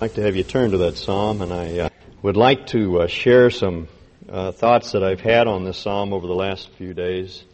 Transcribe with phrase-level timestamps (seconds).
[0.00, 1.88] I'd like to have you turn to that psalm, and I uh,
[2.22, 3.86] would like to uh, share some
[4.30, 7.44] uh, thoughts that I've had on this psalm over the last few days.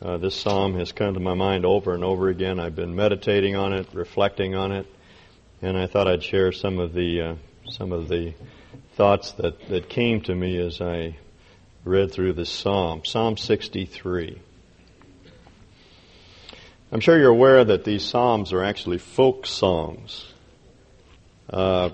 [0.00, 2.58] Uh, this psalm has come to my mind over and over again.
[2.58, 4.86] I've been meditating on it, reflecting on it,
[5.60, 7.34] and I thought I'd share some of the uh,
[7.68, 8.32] some of the
[8.94, 11.18] thoughts that, that came to me as I
[11.84, 13.04] read through this psalm.
[13.04, 14.40] Psalm 63.
[16.92, 20.32] I'm sure you're aware that these psalms are actually folk songs.
[21.50, 21.90] Uh,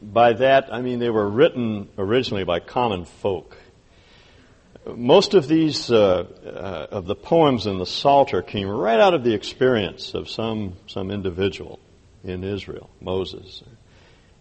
[0.00, 3.56] by that, I mean they were written originally by common folk.
[4.86, 9.24] Most of these, uh, uh, of the poems in the Psalter came right out of
[9.24, 11.78] the experience of some, some individual
[12.24, 13.62] in Israel, Moses,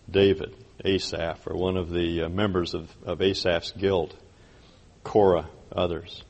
[0.09, 4.15] David, Asaph, or one of the uh, members of, of Asaph's guild,
[5.03, 6.23] Korah, others.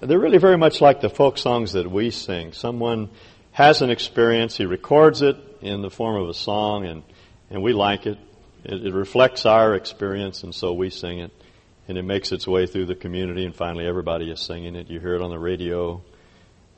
[0.00, 2.52] They're really very much like the folk songs that we sing.
[2.52, 3.10] Someone
[3.52, 7.02] has an experience, he records it, in the form of a song, and,
[7.50, 8.18] and we like it.
[8.64, 8.86] it.
[8.86, 11.32] It reflects our experience, and so we sing it.
[11.88, 14.88] And it makes its way through the community, and finally everybody is singing it.
[14.88, 16.02] You hear it on the radio,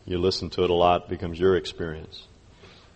[0.05, 2.27] you listen to it a lot, it becomes your experience.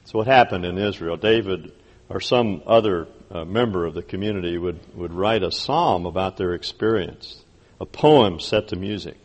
[0.05, 1.17] So what happened in Israel?
[1.17, 1.73] David
[2.09, 6.53] or some other uh, member of the community would, would write a psalm about their
[6.53, 7.43] experience,
[7.81, 9.22] a poem set to music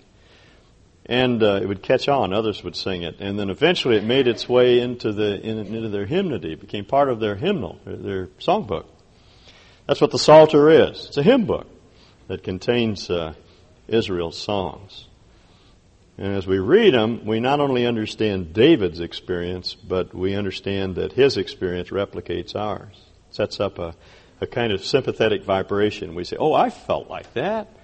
[1.08, 2.34] and uh, it would catch on.
[2.34, 5.90] Others would sing it, and then eventually it made its way into the in, into
[5.90, 6.54] their hymnody.
[6.54, 8.86] It became part of their hymnal, their, songbook.
[9.88, 11.06] That's what the Psalter is.
[11.08, 11.68] It's a hymn book
[12.28, 13.34] that contains uh,
[13.88, 15.06] Israel's songs.
[16.18, 21.14] And as we read them, we not only understand David's experience, but we understand that
[21.14, 22.96] his experience replicates ours.
[23.30, 23.96] Sets up a,
[24.42, 26.16] a kind of sympathetic vibration.
[26.16, 27.77] We say, "Oh, I felt like that."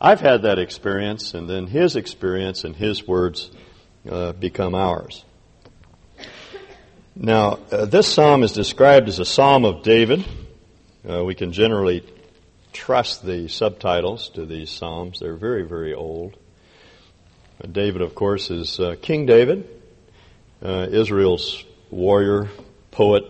[0.00, 3.50] I've had that experience, and then his experience and his words
[4.08, 5.24] uh, become ours.
[7.14, 10.24] Now, uh, this psalm is described as a psalm of David.
[11.06, 12.02] Uh, we can generally
[12.72, 15.18] trust the subtitles to these psalms.
[15.20, 16.38] They're very, very old.
[17.62, 19.68] Uh, David, of course, is uh, King David,
[20.62, 22.48] uh, Israel's warrior,
[22.90, 23.24] poet,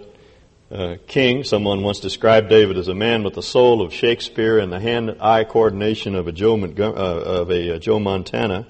[0.70, 1.44] uh, king.
[1.44, 5.44] Someone once described David as a man with the soul of Shakespeare and the hand-eye
[5.44, 8.66] coordination of a Joe, uh, of a uh, Joe Montana,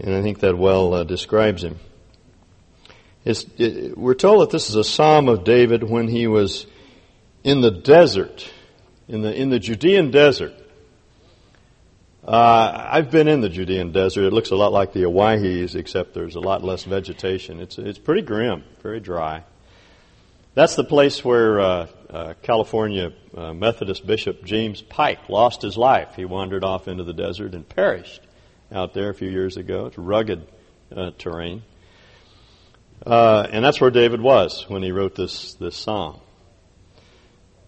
[0.00, 1.78] and I think that well uh, describes him.
[3.24, 6.66] It, we're told that this is a psalm of David when he was
[7.44, 8.50] in the desert,
[9.06, 10.54] in the in the Judean desert.
[12.24, 14.24] Uh, I've been in the Judean desert.
[14.24, 17.60] It looks a lot like the Owyhees, except there's a lot less vegetation.
[17.60, 19.44] It's it's pretty grim, very dry.
[20.58, 26.16] That's the place where uh, uh, California uh, Methodist Bishop James Pike lost his life.
[26.16, 28.22] He wandered off into the desert and perished
[28.72, 29.86] out there a few years ago.
[29.86, 30.48] It's rugged
[30.90, 31.62] uh, terrain.
[33.06, 36.20] Uh, and that's where David was when he wrote this, this song.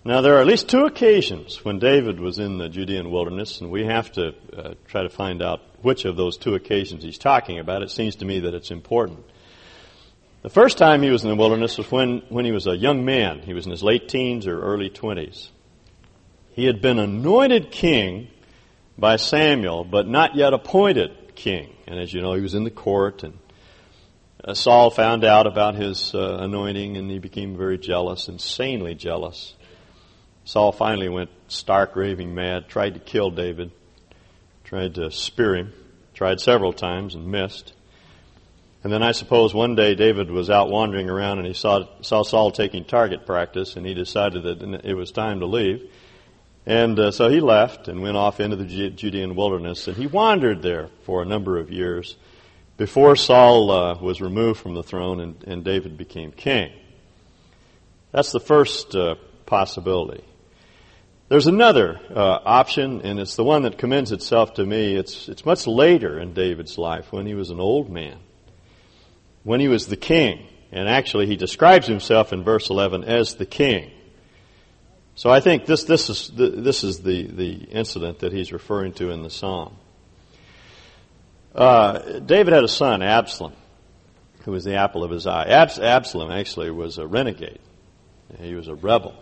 [0.04, 3.70] Now, there are at least two occasions when David was in the Judean wilderness, and
[3.70, 7.60] we have to uh, try to find out which of those two occasions he's talking
[7.60, 7.82] about.
[7.82, 9.24] It seems to me that it's important.
[10.42, 13.04] The first time he was in the wilderness was when, when he was a young
[13.04, 13.40] man.
[13.40, 15.50] He was in his late teens or early 20s.
[16.52, 18.28] He had been anointed king
[18.96, 21.76] by Samuel, but not yet appointed king.
[21.86, 23.38] And as you know, he was in the court, and
[24.42, 29.54] uh, Saul found out about his uh, anointing, and he became very jealous, insanely jealous.
[30.44, 33.72] Saul finally went stark raving mad, tried to kill David,
[34.64, 35.72] tried to spear him,
[36.14, 37.74] tried several times and missed.
[38.82, 42.22] And then I suppose one day David was out wandering around and he saw, saw
[42.22, 45.90] Saul taking target practice and he decided that it was time to leave.
[46.64, 50.62] And uh, so he left and went off into the Judean wilderness and he wandered
[50.62, 52.16] there for a number of years
[52.78, 56.72] before Saul uh, was removed from the throne and, and, David became king.
[58.12, 60.24] That's the first uh, possibility.
[61.28, 64.96] There's another uh, option, and it's the one that commends itself to me.
[64.96, 68.16] It's, it's much later in David's life when he was an old man
[69.50, 70.46] when he was the king.
[70.70, 73.90] And actually, he describes himself in verse 11 as the king.
[75.16, 78.92] So I think this, this is, the, this is the, the incident that he's referring
[78.94, 79.76] to in the psalm.
[81.52, 83.52] Uh, David had a son, Absalom,
[84.44, 85.46] who was the apple of his eye.
[85.46, 87.58] Abs- Absalom actually was a renegade.
[88.38, 89.20] He was a rebel.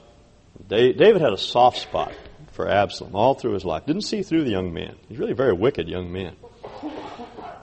[0.69, 2.13] David had a soft spot
[2.53, 3.87] for Absalom all through his life.
[3.87, 4.95] Didn't see through the young man.
[5.09, 6.37] He's really a very wicked young man.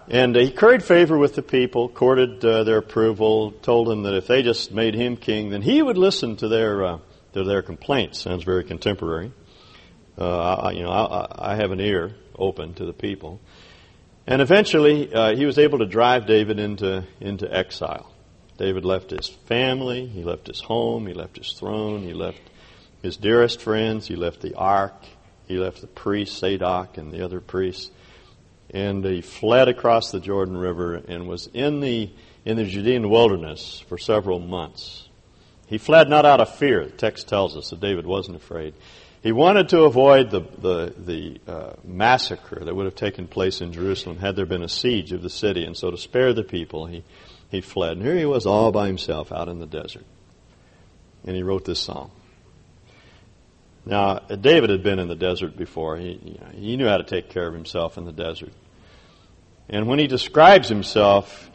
[0.07, 4.13] And uh, he curried favor with the people, courted uh, their approval, told them that
[4.13, 6.99] if they just made him king, then he would listen to their uh,
[7.33, 8.19] to their complaints.
[8.19, 9.31] Sounds very contemporary.
[10.17, 13.41] Uh, I, you know, I, I, have an ear open to the people,
[14.25, 18.11] and eventually uh, he was able to drive David into into exile.
[18.57, 22.39] David left his family, he left his home, he left his throne, he left
[23.01, 24.95] his dearest friends, he left the ark,
[25.47, 27.91] he left the priest Zadok and the other priests,
[28.71, 32.09] and he fled across the Jordan River and was in the
[32.43, 35.09] in the Judean wilderness for several months.
[35.67, 36.85] He fled not out of fear.
[36.85, 38.75] The text tells us that David wasn't afraid.
[39.23, 43.73] He wanted to avoid the the, the uh, massacre that would have taken place in
[43.73, 46.85] Jerusalem had there been a siege of the city, and so to spare the people,
[46.85, 47.03] he
[47.49, 47.97] he fled.
[47.97, 50.05] And here he was all by himself out in the desert,
[51.25, 52.11] and he wrote this song.
[53.85, 55.97] Now, David had been in the desert before.
[55.97, 58.51] He, you know, he knew how to take care of himself in the desert.
[59.69, 61.51] And when he describes himself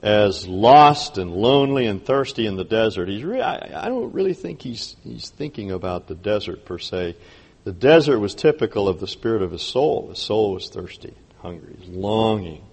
[0.00, 4.34] as lost and lonely and thirsty in the desert, he's re- I, I don't really
[4.34, 7.16] think he's, he's thinking about the desert per se.
[7.64, 10.08] The desert was typical of the spirit of his soul.
[10.10, 12.64] His soul was thirsty, hungry, longing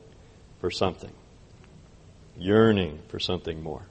[0.61, 1.11] for something,
[2.37, 3.83] yearning for something more.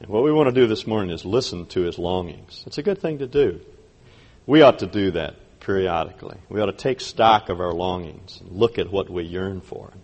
[0.00, 2.62] And what we want to do this morning is listen to his longings.
[2.66, 3.60] It's a good thing to do.
[4.46, 6.36] We ought to do that periodically.
[6.48, 9.90] We ought to take stock of our longings and look at what we yearn for
[9.92, 10.02] and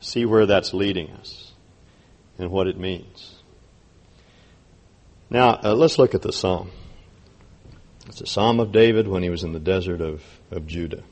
[0.00, 1.52] see where that's leading us
[2.38, 3.34] and what it means.
[5.28, 6.70] Now, uh, let's look at the psalm.
[8.06, 11.02] It's a psalm of David when he was in the desert of, of Judah.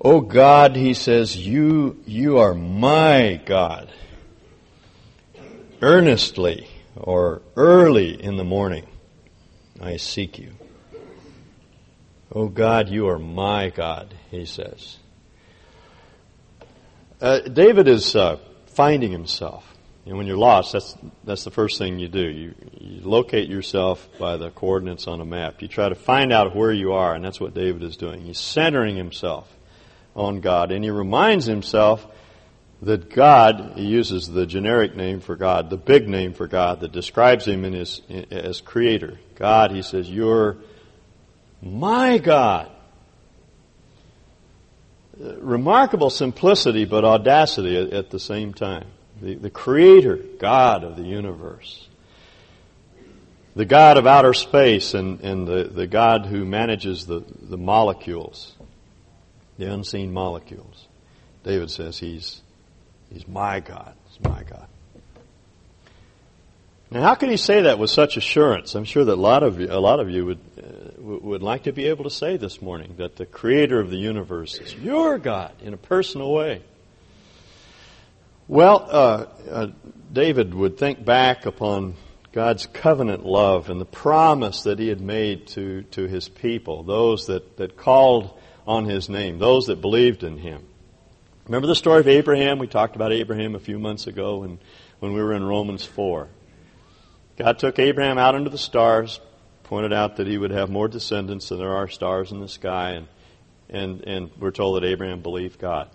[0.00, 3.92] Oh God, he says, you, you are my God.
[5.80, 8.86] Earnestly or early in the morning,
[9.80, 10.54] I seek you.
[12.36, 14.96] Oh God, you are my God, he says.
[17.20, 19.64] Uh, David is uh, finding himself.
[20.04, 22.28] And when you're lost, that's, that's the first thing you do.
[22.28, 25.62] You, you locate yourself by the coordinates on a map.
[25.62, 28.20] You try to find out where you are, and that's what David is doing.
[28.20, 29.48] He's centering himself
[30.16, 32.04] on God, and he reminds himself
[32.82, 36.92] that God, he uses the generic name for God, the big name for God that
[36.92, 39.20] describes him in his, as creator.
[39.36, 40.58] God, he says, you're
[41.64, 42.70] my God.
[45.16, 48.86] Remarkable simplicity, but audacity at, the same time.
[49.22, 51.88] The, the Creator, God of the universe.
[53.54, 58.52] The God of outer space and, and the, the God who manages the, the molecules,
[59.58, 60.88] the unseen molecules.
[61.44, 62.42] David says he's,
[63.12, 63.94] he's my God.
[64.08, 64.66] He's my God.
[66.90, 68.74] Now, how can he say that with such assurance?
[68.74, 71.64] I'm sure that a lot of you, a lot of you would uh, would like
[71.64, 75.18] to be able to say this morning that the creator of the universe is your
[75.18, 76.62] God in a personal way.
[78.48, 79.66] Well, uh, uh,
[80.12, 81.94] David would think back upon
[82.32, 87.26] God's covenant love and the promise that he had made to, to his people, those
[87.26, 90.62] that, that called on his name, those that believed in him.
[91.46, 92.58] Remember the story of Abraham?
[92.58, 94.58] We talked about Abraham a few months ago when,
[95.00, 96.28] when we were in Romans 4.
[97.36, 99.20] God took Abraham out into the stars,
[99.64, 102.90] pointed out that he would have more descendants than there are stars in the sky,
[102.92, 103.08] and,
[103.68, 105.90] and, and we're told that Abraham believed God.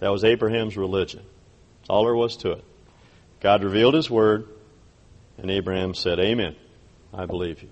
[0.00, 1.22] That was Abraham's religion.
[1.80, 2.64] That's all there was to it.
[3.40, 4.48] God revealed his word,
[5.38, 6.56] and Abraham said, Amen.
[7.14, 7.68] I believe you.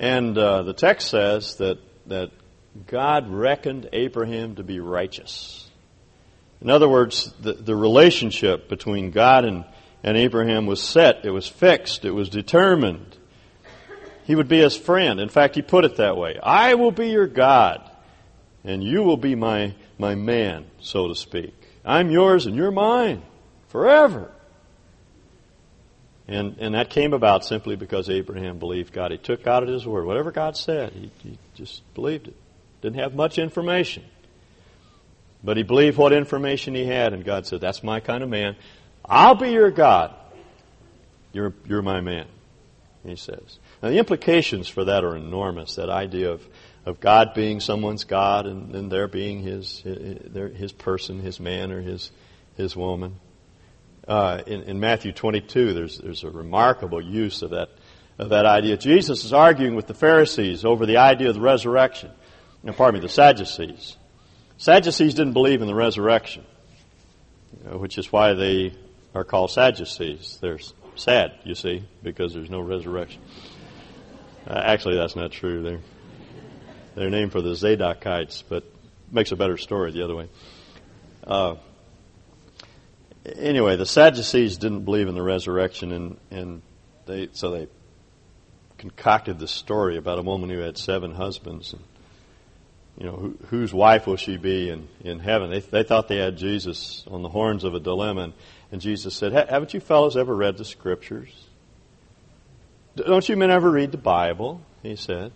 [0.00, 2.30] And uh, the text says that, that
[2.86, 5.68] God reckoned Abraham to be righteous.
[6.60, 9.64] In other words, the, the relationship between God and,
[10.02, 13.16] and Abraham was set, it was fixed, it was determined.
[14.24, 15.20] He would be his friend.
[15.20, 17.88] In fact, he put it that way I will be your God,
[18.64, 21.54] and you will be my, my man, so to speak.
[21.84, 23.22] I'm yours and you're mine
[23.68, 24.30] forever.
[26.26, 29.10] And, and that came about simply because Abraham believed God.
[29.10, 30.06] He took God at his word.
[30.06, 32.36] Whatever God said, he, he just believed it.
[32.80, 34.04] Didn't have much information.
[35.42, 38.56] But he believed what information he had, and God said, That's my kind of man.
[39.04, 40.14] I'll be your God.
[41.34, 42.26] You're, you're my man,
[43.04, 43.58] he says.
[43.84, 45.74] Now, the implications for that are enormous.
[45.74, 46.48] That idea of,
[46.86, 51.82] of God being someone's God and, and there being his, his, person, his man, or
[51.82, 52.10] his,
[52.56, 53.16] his woman.
[54.08, 57.72] Uh, in, in, Matthew 22, there's, there's a remarkable use of that,
[58.18, 58.78] of that idea.
[58.78, 62.10] Jesus is arguing with the Pharisees over the idea of the resurrection.
[62.62, 63.98] No, pardon me, the Sadducees.
[64.56, 66.46] Sadducees didn't believe in the resurrection,
[67.52, 68.72] you know, which is why they
[69.14, 70.38] are called Sadducees.
[70.40, 70.60] They're
[70.96, 73.20] sad, you see, because there's no resurrection.
[74.46, 75.62] Uh, actually, that's not true.
[75.62, 75.80] They're,
[76.94, 78.64] they're named for the Zadokites, but
[79.10, 80.28] makes a better story the other way.
[81.26, 81.56] Uh,
[83.36, 86.62] anyway, the Sadducees didn't believe in the resurrection, and, and
[87.06, 87.68] they so they
[88.76, 91.82] concocted this story about a woman who had seven husbands, and
[92.98, 95.50] you know who, whose wife will she be in in heaven?
[95.50, 98.32] They they thought they had Jesus on the horns of a dilemma, and,
[98.74, 101.43] And Jesus said, Haven't you fellows ever read the scriptures?
[102.96, 104.60] Don't you men ever read the Bible?
[104.82, 105.32] He said.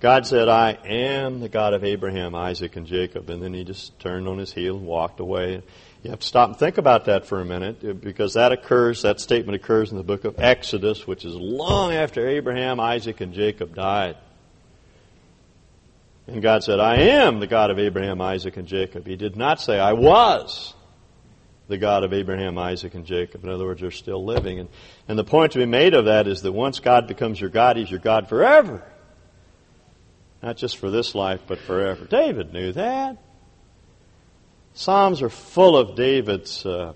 [0.00, 3.30] God said, I am the God of Abraham, Isaac, and Jacob.
[3.30, 5.62] And then he just turned on his heel and walked away.
[6.02, 9.02] You have to stop and think about that for a minute uh, because that occurs,
[9.02, 13.32] that statement occurs in the book of Exodus, which is long after Abraham, Isaac, and
[13.32, 14.16] Jacob died.
[16.26, 19.06] And God said, I am the God of Abraham, Isaac, and Jacob.
[19.06, 20.74] He did not say, I was
[21.68, 23.44] the God of Abraham, Isaac, and Jacob.
[23.44, 24.60] In other words, they're still living.
[24.60, 24.68] And,
[25.08, 27.76] and the point to be made of that is that once God becomes your God,
[27.76, 28.84] He's your God forever.
[30.42, 32.04] Not just for this life, but forever.
[32.04, 33.18] David knew that.
[34.74, 36.92] Psalms are full of David's uh,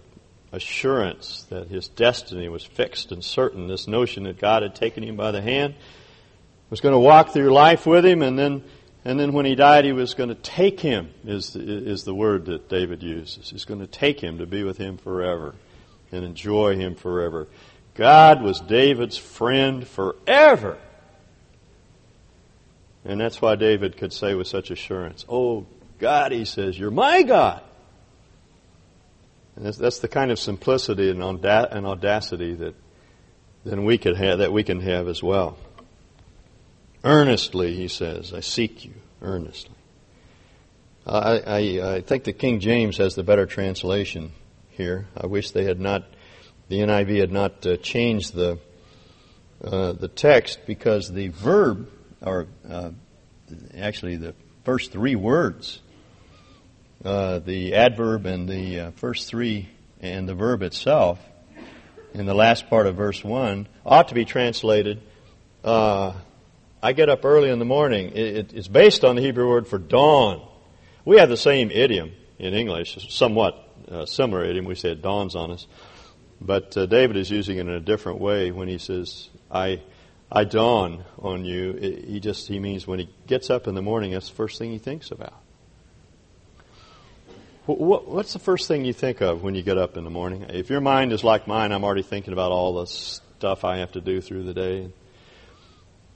[0.52, 3.68] assurance that his destiny was fixed and certain.
[3.68, 5.74] This notion that God had taken him by the hand,
[6.68, 8.62] was going to walk through life with him, and then
[9.04, 12.46] and then when he died, he was going to take him, is, is the word
[12.46, 13.48] that David uses.
[13.48, 15.54] He's going to take him to be with him forever
[16.12, 17.48] and enjoy him forever.
[17.94, 20.78] God was David's friend forever.
[23.04, 25.66] And that's why David could say with such assurance, Oh,
[25.98, 27.62] God, he says, you're my God.
[29.56, 32.74] And that's, that's the kind of simplicity and, audacity that,
[33.64, 35.58] we could have, that we can have as well.
[37.02, 38.92] Earnestly, he says, I seek you
[39.22, 39.74] earnestly.
[41.06, 44.32] I, I, I think the King James has the better translation
[44.70, 45.06] here.
[45.16, 46.04] I wish they had not,
[46.68, 48.58] the NIV had not uh, changed the
[49.62, 51.90] uh, the text because the verb,
[52.22, 52.90] or uh,
[53.76, 55.80] actually the first three words,
[57.04, 59.68] uh, the adverb and the uh, first three
[60.00, 61.18] and the verb itself,
[62.14, 65.02] in the last part of verse one, ought to be translated
[65.62, 66.14] uh,
[66.82, 68.12] I get up early in the morning.
[68.14, 70.46] It's based on the Hebrew word for dawn.
[71.04, 74.64] We have the same idiom in English, somewhat uh, similar idiom.
[74.64, 75.66] We say it dawns on us.
[76.40, 79.82] But uh, David is using it in a different way when he says, I,
[80.32, 81.72] I dawn on you.
[81.72, 84.58] It, he just, he means when he gets up in the morning, that's the first
[84.58, 85.34] thing he thinks about.
[87.66, 90.46] What, what's the first thing you think of when you get up in the morning?
[90.48, 93.92] If your mind is like mine, I'm already thinking about all the stuff I have
[93.92, 94.90] to do through the day.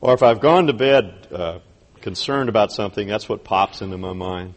[0.04, 1.61] Or if I've gone to bed uh,
[2.02, 4.52] concerned about something, that's what pops into my mind.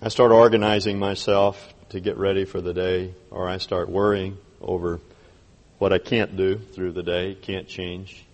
[0.00, 4.98] I start organizing myself to get ready for the day, or I start worrying over
[5.76, 8.24] what I can't do through the day, can't change.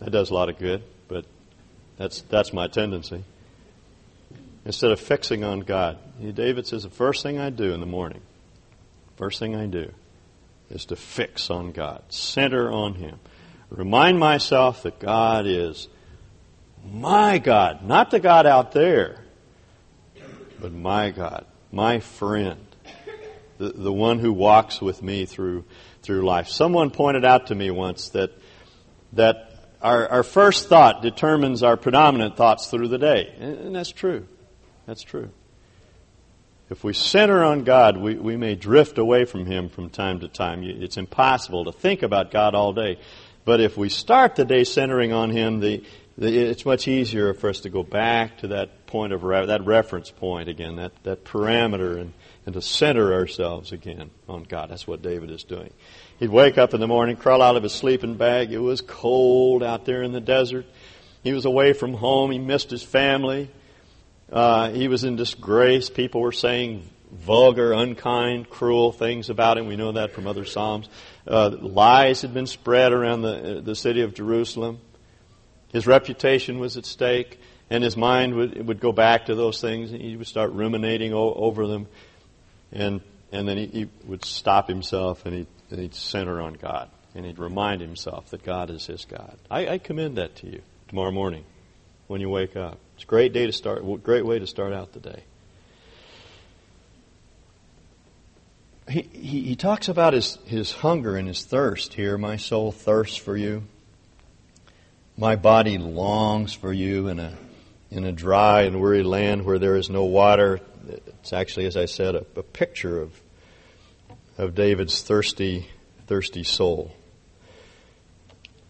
[0.00, 1.24] That does a lot of good, but
[1.96, 3.24] that's that's my tendency.
[4.66, 8.20] Instead of fixing on God, David says the first thing I do in the morning,
[9.16, 9.90] first thing I do,
[10.68, 13.18] is to fix on God, center on Him
[13.70, 15.88] remind myself that God is
[16.84, 19.24] my God, not the God out there,
[20.60, 22.60] but my God, my friend,
[23.58, 25.64] the, the one who walks with me through
[26.02, 26.48] through life.
[26.48, 28.30] Someone pointed out to me once that
[29.12, 29.46] that
[29.82, 33.34] our, our first thought determines our predominant thoughts through the day.
[33.38, 34.26] And, that's true.
[34.86, 35.30] That's true.
[36.70, 40.28] If we center on God, we, we may drift away from Him from time to
[40.28, 40.64] time.
[40.64, 42.98] It's impossible to think about God all day.
[43.46, 45.84] But if we start the day centering on Him, the,
[46.18, 50.10] the, it's much easier for us to go back to that point of that reference
[50.10, 52.12] point again, that, that parameter, and,
[52.44, 54.70] and to center ourselves again on God.
[54.70, 55.72] That's what David is doing.
[56.18, 58.52] He'd wake up in the morning, crawl out of his sleeping bag.
[58.52, 60.66] It was cold out there in the desert.
[61.22, 62.32] He was away from home.
[62.32, 63.48] He missed his family.
[64.30, 65.88] Uh, he was in disgrace.
[65.88, 69.68] People were saying vulgar, unkind, cruel things about him.
[69.68, 70.88] We know that from other Psalms.
[71.26, 74.78] Uh, lies had been spread around the, the city of Jerusalem.
[75.72, 79.92] His reputation was at stake, and his mind would, would go back to those things,
[79.92, 81.88] and he would start ruminating o- over them.
[82.72, 83.00] And,
[83.32, 86.90] and then he, he would stop himself and he'd, and he'd center on God.
[87.14, 89.36] And he'd remind himself that God is his God.
[89.50, 91.44] I, I commend that to you tomorrow morning
[92.06, 92.78] when you wake up.
[92.94, 95.24] It's a great day to start, great way to start out the day.
[98.88, 102.16] He, he, talks about his, his hunger and his thirst here.
[102.16, 103.64] My soul thirsts for you.
[105.16, 107.36] My body longs for you in a,
[107.90, 110.60] in a dry and weary land where there is no water.
[110.88, 113.20] It's actually, as I said, a, a picture of,
[114.38, 115.68] of David's thirsty,
[116.06, 116.94] thirsty soul.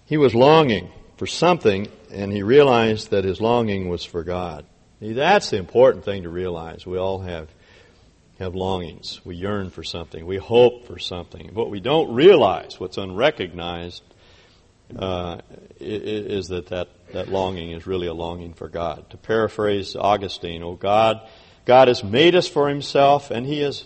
[0.06, 4.64] He was longing for something, and he realized that his longing was for God.
[5.00, 6.86] That's the important thing to realize.
[6.86, 7.48] We all have
[8.38, 9.20] have longings.
[9.24, 10.26] We yearn for something.
[10.26, 11.50] We hope for something.
[11.54, 14.02] What we don't realize, what's unrecognized,
[14.96, 15.38] uh,
[15.80, 19.10] is that, that that longing is really a longing for God.
[19.10, 21.20] To paraphrase Augustine, oh God,
[21.64, 23.84] God has made us for Himself, and He has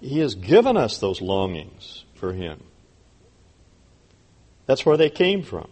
[0.00, 2.62] He has given us those longings for Him.
[4.66, 5.68] That's where they came from.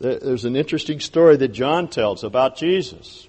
[0.00, 3.28] There's an interesting story that John tells about Jesus.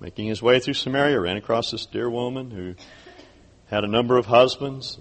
[0.00, 2.74] Making his way through Samaria, ran across this dear woman who
[3.68, 4.98] had a number of husbands,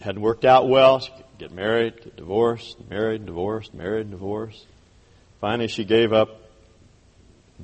[0.00, 1.00] hadn't worked out well.
[1.00, 4.66] She could get married, get divorced, married, divorced, married, divorced.
[5.40, 6.42] Finally, she gave up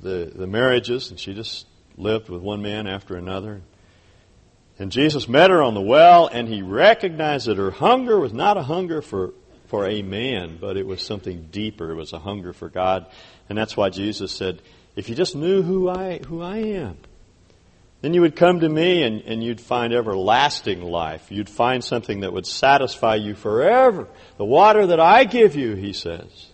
[0.01, 1.67] the, the marriages and she just
[1.97, 3.63] lived with one man after another.
[4.79, 8.57] And Jesus met her on the well and he recognized that her hunger was not
[8.57, 9.33] a hunger for,
[9.69, 11.93] for a man, but it was something deeper.
[11.93, 13.07] It was a hunger for God.
[13.49, 14.61] And that's why Jesus said,
[14.97, 16.97] if you just knew who I, who I am,
[18.03, 21.31] then you would come to me and, and you'd find everlasting life.
[21.31, 24.09] You'd find something that would satisfy you forever.
[24.39, 26.51] The water that I give you, he says,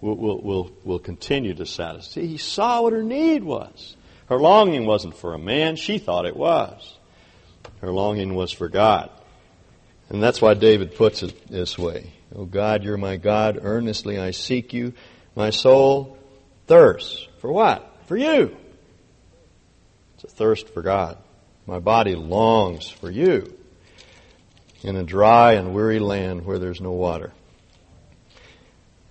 [0.00, 2.20] will, will, will, will continue to satisfy.
[2.22, 3.96] He saw what her need was.
[4.26, 6.96] Her longing wasn't for a man, she thought it was.
[7.80, 9.10] Her longing was for God.
[10.08, 12.12] And that's why David puts it this way.
[12.34, 13.58] Oh God, you're my God.
[13.62, 14.94] Earnestly I seek you.
[15.36, 16.18] My soul
[16.66, 17.26] thirsts.
[17.38, 17.96] For what?
[18.06, 18.56] For you.
[20.14, 21.18] It's a thirst for God.
[21.66, 23.56] My body longs for you
[24.82, 27.32] in a dry and weary land where there's no water.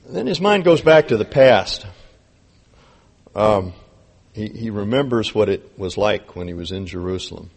[0.06, 1.86] And then his mind goes back to the past.
[3.36, 3.74] Um,
[4.34, 7.50] he, he remembers what it was like when he was in Jerusalem.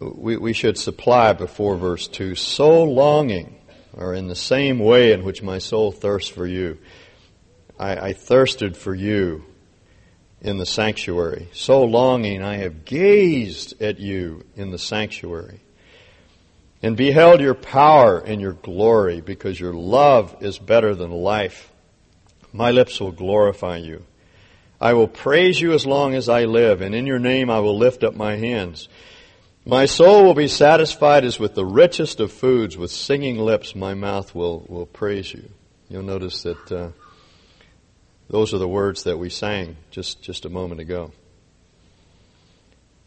[0.00, 3.56] We, we should supply before verse 2 so longing,
[3.92, 6.78] or in the same way in which my soul thirsts for you.
[7.78, 9.44] I, I thirsted for you
[10.40, 11.48] in the sanctuary.
[11.52, 15.60] So longing I have gazed at you in the sanctuary
[16.82, 21.72] and beheld your power and your glory because your love is better than life.
[22.52, 24.04] My lips will glorify you.
[24.80, 27.78] I will praise you as long as I live and in your name I will
[27.78, 28.88] lift up my hands.
[29.64, 32.76] My soul will be satisfied as with the richest of foods.
[32.76, 35.48] With singing lips, my mouth will, will praise you.
[35.88, 36.88] You'll notice that uh,
[38.28, 41.12] those are the words that we sang just, just a moment ago.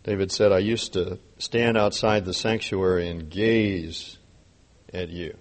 [0.03, 4.17] David said, I used to stand outside the sanctuary and gaze
[4.93, 5.35] at you.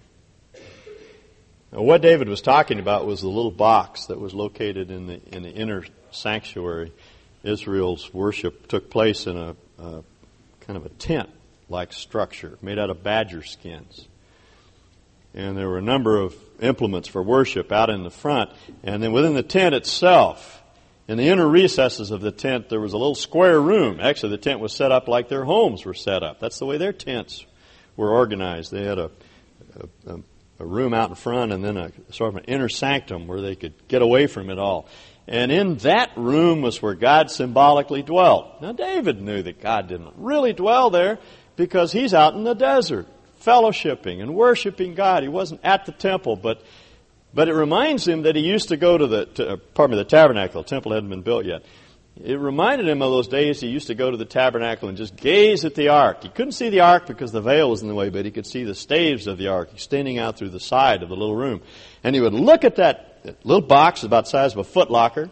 [1.72, 5.20] Now, what David was talking about was the little box that was located in the,
[5.34, 6.92] in the inner sanctuary.
[7.44, 10.02] Israel's worship took place in a, a
[10.60, 11.30] kind of a tent
[11.68, 14.06] like structure made out of badger skins
[15.36, 18.50] and there were a number of implements for worship out in the front.
[18.82, 20.62] And then within the tent itself,
[21.08, 24.00] in the inner recesses of the tent, there was a little square room.
[24.00, 26.40] Actually, the tent was set up like their homes were set up.
[26.40, 27.46] That's the way their tents
[27.96, 28.72] were organized.
[28.72, 29.10] They had a,
[30.06, 30.18] a,
[30.58, 33.54] a room out in front and then a sort of an inner sanctum where they
[33.54, 34.88] could get away from it all.
[35.28, 38.62] And in that room was where God symbolically dwelt.
[38.62, 41.18] Now, David knew that God didn't really dwell there
[41.56, 43.08] because he's out in the desert
[43.46, 45.22] fellowshipping and worshiping God.
[45.22, 46.62] He wasn't at the temple, but
[47.32, 50.02] but it reminds him that he used to go to the to, uh, pardon me
[50.02, 50.62] the tabernacle.
[50.62, 51.62] The temple hadn't been built yet.
[52.22, 55.16] It reminded him of those days he used to go to the tabernacle and just
[55.16, 56.22] gaze at the ark.
[56.22, 58.46] He couldn't see the ark because the veil was in the way, but he could
[58.46, 61.60] see the staves of the ark extending out through the side of the little room.
[62.02, 65.30] And he would look at that little box about the size of a footlocker,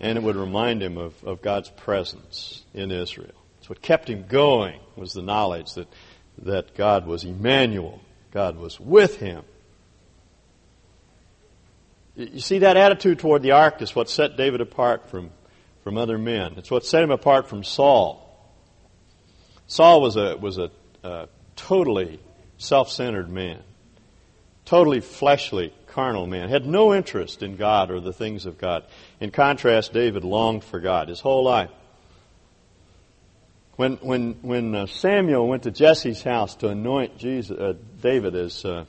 [0.00, 3.34] and it would remind him of, of God's presence in Israel.
[3.58, 5.88] It's what kept him going was the knowledge that
[6.38, 8.00] that God was Emmanuel.
[8.32, 9.42] God was with him.
[12.16, 15.30] You see, that attitude toward the ark is what set David apart from,
[15.82, 16.54] from other men.
[16.56, 18.20] It's what set him apart from Saul.
[19.66, 20.70] Saul was a, was a,
[21.02, 22.20] a totally
[22.56, 23.60] self centered man,
[24.64, 28.84] totally fleshly, carnal man, had no interest in God or the things of God.
[29.20, 31.70] In contrast, David longed for God his whole life.
[33.76, 38.64] When, when, when uh, Samuel went to Jesse's house to anoint Jesus, uh, David as,
[38.64, 38.84] uh,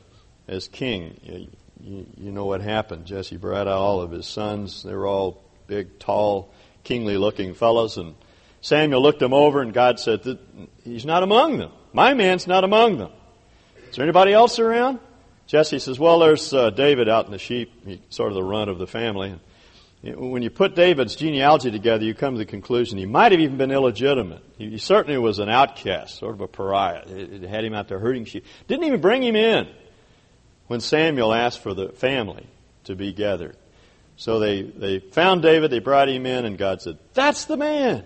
[0.48, 1.48] as king, you,
[1.82, 3.06] you, you, know what happened.
[3.06, 4.84] Jesse brought out all of his sons.
[4.84, 7.98] They were all big, tall, kingly looking fellows.
[7.98, 8.14] And
[8.62, 10.38] Samuel looked them over, and God said,
[10.84, 11.72] He's not among them.
[11.92, 13.12] My man's not among them.
[13.90, 15.00] Is there anybody else around?
[15.48, 18.70] Jesse says, Well, there's uh, David out in the sheep, He's sort of the runt
[18.70, 19.34] of the family
[20.14, 23.58] when you put David's genealogy together, you come to the conclusion he might have even
[23.58, 24.44] been illegitimate.
[24.58, 27.04] He certainly was an outcast, sort of a pariah.
[27.08, 28.46] It had him out there herding sheep.
[28.68, 29.68] Didn't even bring him in
[30.68, 32.48] when Samuel asked for the family
[32.84, 33.58] to be gathered.
[34.18, 38.06] So they, they found David, they brought him in, and God said, That's the man.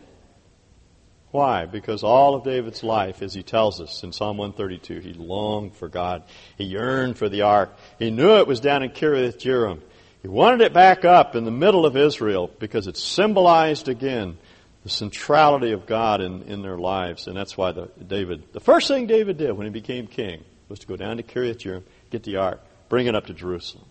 [1.31, 1.65] Why?
[1.65, 5.87] Because all of David's life, as he tells us in Psalm 132, he longed for
[5.87, 6.23] God.
[6.57, 7.77] He yearned for the ark.
[7.99, 9.81] He knew it was down in Kiriath Jearim.
[10.21, 14.37] He wanted it back up in the middle of Israel because it symbolized again
[14.83, 17.27] the centrality of God in, in their lives.
[17.27, 20.79] And that's why the, David, the first thing David did when he became king was
[20.79, 23.85] to go down to Kiriath Jearim, get the ark, bring it up to Jerusalem.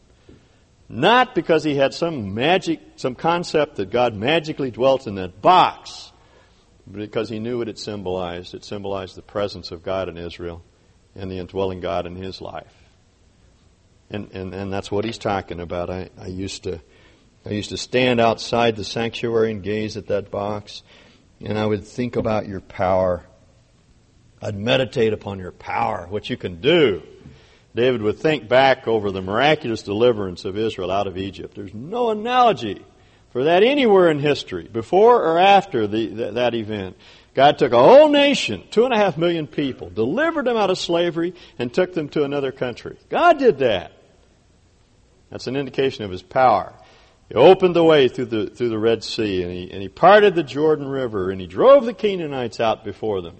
[0.88, 6.10] Not because he had some magic, some concept that God magically dwelt in that box,
[6.86, 8.54] but because he knew what it symbolized.
[8.54, 10.62] It symbolized the presence of God in Israel
[11.14, 12.72] and the indwelling God in his life.
[14.10, 15.90] And, and, and that's what he's talking about.
[15.90, 16.80] I, I used to
[17.46, 20.82] I used to stand outside the sanctuary and gaze at that box,
[21.40, 23.24] and I would think about your power.
[24.42, 27.02] I'd meditate upon your power, what you can do.
[27.74, 31.54] David would think back over the miraculous deliverance of Israel out of Egypt.
[31.54, 32.84] There's no analogy
[33.30, 36.96] for that anywhere in history, before or after the, that event.
[37.34, 40.78] God took a whole nation, two and a half million people, delivered them out of
[40.78, 42.98] slavery, and took them to another country.
[43.08, 43.92] God did that.
[45.30, 46.74] That's an indication of His power.
[47.28, 50.34] He opened the way through the, through the Red Sea, and he, and he parted
[50.34, 53.36] the Jordan River, and he drove the Canaanites out before them.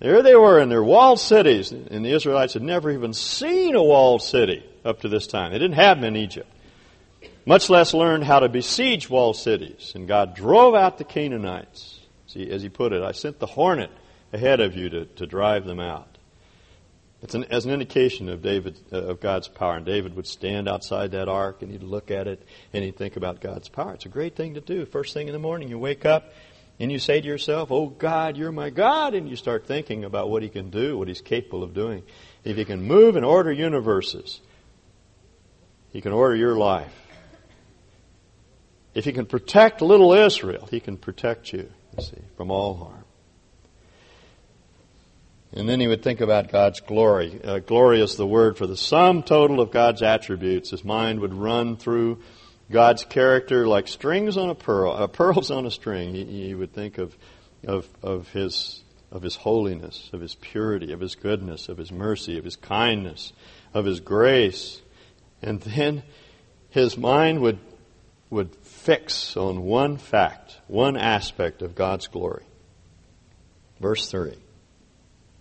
[0.00, 3.82] There they were in their walled cities, and the Israelites had never even seen a
[3.82, 5.52] walled city up to this time.
[5.52, 6.50] They didn't have them in Egypt,
[7.46, 9.92] much less learned how to besiege walled cities.
[9.94, 12.00] And God drove out the Canaanites.
[12.26, 13.90] See, as he put it, I sent the hornet
[14.32, 16.15] ahead of you to, to drive them out.
[17.26, 19.74] It's an, as an indication of David, uh, of God's power.
[19.74, 22.40] And David would stand outside that ark and he'd look at it
[22.72, 23.94] and he'd think about God's power.
[23.94, 24.86] It's a great thing to do.
[24.86, 26.32] First thing in the morning, you wake up
[26.78, 29.14] and you say to yourself, Oh God, you're my God.
[29.14, 32.04] And you start thinking about what He can do, what He's capable of doing.
[32.44, 34.40] If He can move and order universes,
[35.90, 36.94] He can order your life.
[38.94, 42.95] If He can protect little Israel, He can protect you, you see, from all harm.
[45.56, 47.40] And then he would think about God's glory.
[47.42, 50.70] Uh, glory is the word for the sum total of God's attributes.
[50.70, 52.18] His mind would run through
[52.70, 56.14] God's character like strings on a pearl, uh, pearls on a string.
[56.14, 57.16] He, he would think of,
[57.66, 62.36] of, of, his, of his holiness, of his purity, of his goodness, of his mercy,
[62.36, 63.32] of his kindness,
[63.72, 64.82] of his grace.
[65.40, 66.02] And then
[66.68, 67.60] his mind would,
[68.28, 72.44] would fix on one fact, one aspect of God's glory.
[73.80, 74.36] Verse 3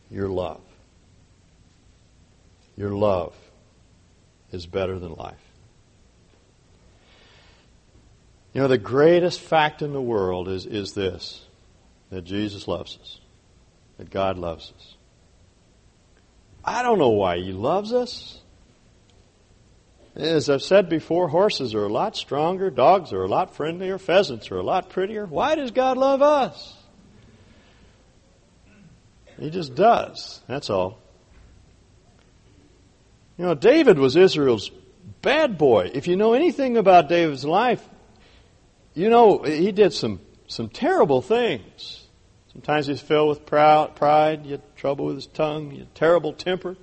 [0.09, 0.61] Your love.
[2.77, 3.33] Your love
[4.51, 5.39] is better than life.
[8.53, 11.41] You know, the greatest fact in the world is, is this
[12.09, 13.19] that Jesus loves us,
[13.97, 14.95] that God loves us.
[16.63, 18.39] I don't know why He loves us.
[20.15, 24.49] As I've said before, horses are a lot stronger, dogs are a lot friendlier, pheasants
[24.49, 25.25] are a lot prettier.
[25.25, 26.74] Why does God love us?
[29.39, 30.41] He just does.
[30.47, 30.99] That's all.
[33.37, 34.71] You know, David was Israel's
[35.21, 35.91] bad boy.
[35.93, 37.85] If you know anything about David's life,
[38.93, 42.05] you know, he did some, some terrible things.
[42.53, 46.77] Sometimes he's filled with pride, he had trouble with his tongue, had terrible temper,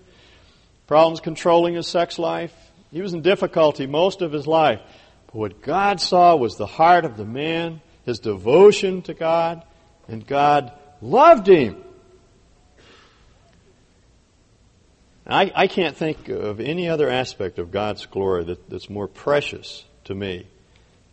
[0.86, 2.54] problems controlling his sex life.
[2.90, 4.80] He was in difficulty most of his life.
[5.26, 9.64] But what God saw was the heart of the man, his devotion to God,
[10.08, 11.82] and God loved him.
[15.26, 19.85] I, I can't think of any other aspect of God's glory that, that's more precious
[20.04, 20.46] to me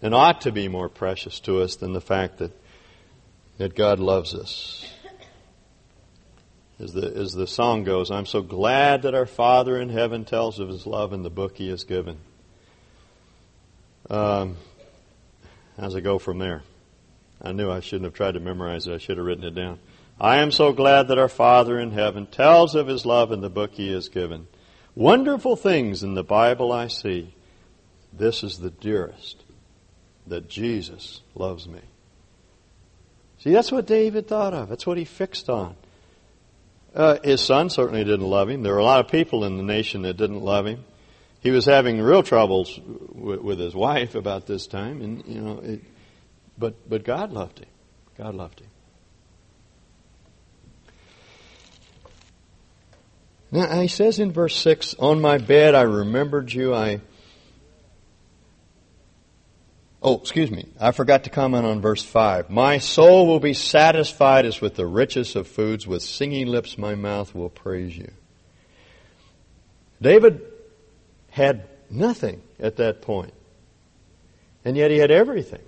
[0.01, 2.51] and ought to be more precious to us than the fact that,
[3.57, 4.85] that God loves us.
[6.79, 10.59] As the, as the song goes, I'm so glad that our Father in heaven tells
[10.59, 12.17] of his love in the book he has given.
[14.09, 14.55] Um,
[15.77, 16.63] how's it go from there?
[17.41, 18.93] I knew I shouldn't have tried to memorize it.
[18.93, 19.79] I should have written it down.
[20.19, 23.49] I am so glad that our Father in heaven tells of his love in the
[23.49, 24.47] book he has given.
[24.95, 27.33] Wonderful things in the Bible I see.
[28.11, 29.41] This is the dearest
[30.27, 31.79] that Jesus loves me.
[33.39, 34.67] See, that's what David thought of.
[34.67, 35.75] That's what he fixed on.
[36.93, 38.63] Uh, his son certainly didn't love him.
[38.63, 40.83] There were a lot of people in the nation that didn't love him.
[41.39, 42.77] He was having real troubles
[43.13, 45.81] with, with his wife about this time, and you know, it,
[46.57, 47.69] but but God loved him.
[48.17, 48.67] God loved him.
[53.51, 56.73] Now he says in verse six, "On my bed I remembered you.
[56.73, 57.01] I
[60.01, 60.65] Oh, excuse me.
[60.79, 62.49] I forgot to comment on verse 5.
[62.49, 65.85] My soul will be satisfied as with the richest of foods.
[65.85, 68.09] With singing lips, my mouth will praise you.
[70.01, 70.41] David
[71.31, 73.33] had nothing at that point,
[74.63, 75.61] and yet he had everything.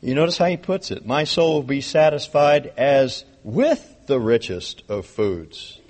[0.00, 1.04] You notice how he puts it.
[1.04, 5.80] My soul will be satisfied as with the richest of foods.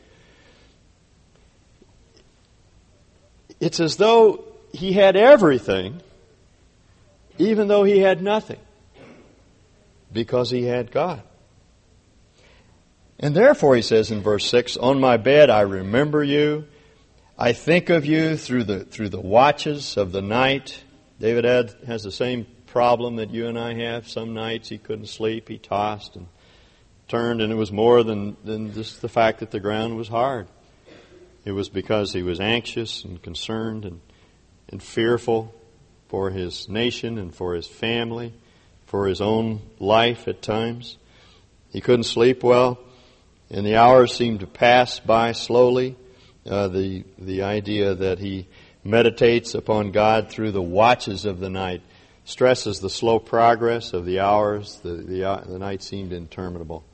[3.61, 6.01] It's as though he had everything
[7.39, 8.59] even though he had nothing.
[10.11, 11.23] because he had God.
[13.21, 16.67] And therefore, he says in verse 6, On my bed I remember you.
[17.39, 20.83] I think of you through the, through the watches of the night.
[21.21, 24.09] David had, has the same problem that you and I have.
[24.09, 25.49] Some nights he couldn't sleep.
[25.49, 26.27] He tossed and
[27.07, 30.49] turned, and it was more than, than just the fact that the ground was hard.
[31.45, 34.01] It was because he was anxious and concerned and,
[34.69, 35.55] and fearful
[36.09, 38.35] for his nation and for his family,
[38.87, 40.97] for his own life at times.
[41.71, 42.79] He couldn't sleep well
[43.51, 45.97] and the hours seemed to pass by slowly.
[46.47, 48.47] Uh, the the idea that he
[48.85, 51.83] meditates upon God through the watches of the night
[52.25, 54.81] stresses the slow progress of the hours.
[54.83, 56.85] The the, uh, the night seemed interminable,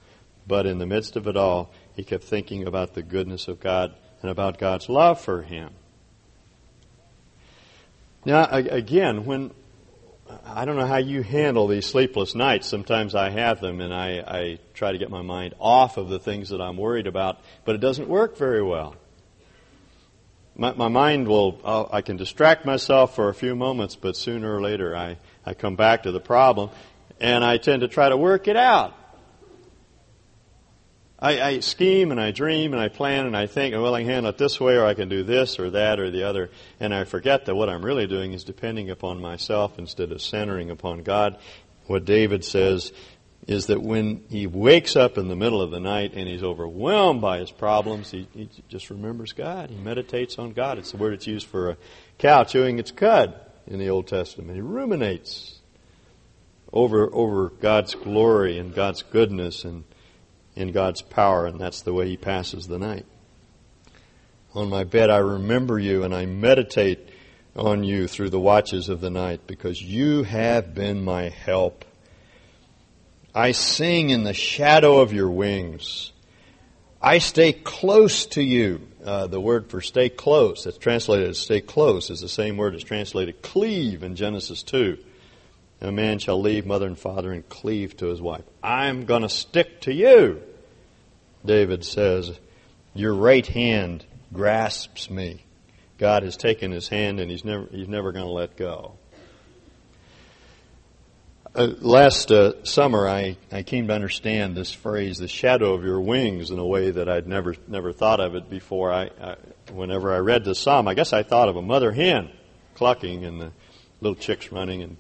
[0.47, 3.95] but in the midst of it all, he kept thinking about the goodness of God
[4.25, 5.71] and about God's love for him.
[8.25, 9.51] Now, again, when
[10.47, 12.67] I don't know how you handle these sleepless nights.
[12.67, 16.19] Sometimes I have them and I, I try to get my mind off of the
[16.19, 18.97] things that I'm worried about, but it doesn't work very well.
[20.57, 24.57] My, my mind will, I'll, I can distract myself for a few moments, but sooner
[24.57, 26.71] or later I, I come back to the problem
[27.21, 28.97] and I tend to try to work it out.
[31.19, 34.01] I, I scheme and I dream and I plan and I think, oh, well, I
[34.01, 36.51] can handle it this way or I can do this or that or the other.
[36.81, 40.71] And I forget that what I'm really doing is depending upon myself instead of centering
[40.71, 41.39] upon God.
[41.87, 42.93] What David says
[43.47, 47.21] is that when he wakes up in the middle of the night and he's overwhelmed
[47.21, 49.71] by his problems, he, he just remembers God.
[49.71, 50.79] He meditates on God.
[50.79, 51.77] It's the word that's used for a
[52.19, 54.57] cow chewing its cud in the Old Testament.
[54.57, 55.61] He ruminates
[56.73, 59.85] over over God's glory and God's goodness and
[60.57, 63.07] in God's power, and that's the way he passes the night.
[64.55, 67.09] On my bed, I remember you and I meditate
[67.57, 71.85] on you through the watches of the night because you have been my help.
[73.35, 76.13] I sing in the shadow of your wings.
[77.03, 78.87] I stay close to you.
[79.05, 82.75] Uh, the word for stay close, that's translated as stay close, is the same word
[82.75, 84.97] as translated cleave in Genesis 2.
[85.81, 88.45] A man shall leave mother and father and cleave to his wife.
[88.63, 90.43] I'm going to stick to you.
[91.45, 92.39] David says,
[92.95, 95.45] Your right hand grasps me.
[95.99, 98.95] God has taken his hand and he's never, he's never going to let go.
[101.55, 106.01] Uh, last uh, summer, I, I came to understand this phrase, the shadow of your
[106.01, 108.93] wings, in a way that I'd never never thought of it before.
[108.93, 109.37] I, I
[109.73, 112.33] whenever I read the psalm, I guess I thought of a mother hen
[112.75, 113.53] clucking and the
[114.01, 114.97] little chicks running and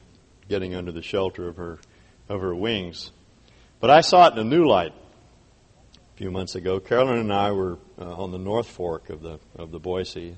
[0.49, 1.79] getting under the shelter of her
[2.29, 3.11] of her wings.
[3.81, 4.93] But I saw it in a new light
[5.97, 6.81] a few months ago.
[6.81, 10.37] Carolyn and I were uh, on the North Fork of the of the Boise,